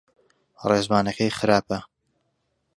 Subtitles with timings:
[0.69, 1.79] ڕێزمانەکەی خراپە.